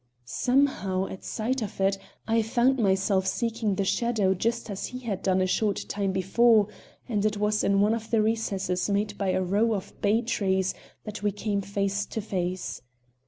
[0.25, 1.95] Somehow, at sight of it,
[2.27, 6.69] I found myself seeking the shadow just as he had done a short time before,
[7.07, 10.73] and it was in one of the recesses made by a row of bay trees
[11.03, 12.81] that we came face to face.